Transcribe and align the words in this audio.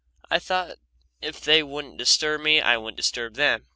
I 0.31 0.39
thought 0.39 0.77
if 1.21 1.39
they 1.41 1.61
wouldn't 1.61 1.97
disturb 1.99 2.41
me 2.41 2.59
I 2.59 2.75
wouldn't 2.75 2.97
disturb 2.97 3.35
them. 3.35 3.67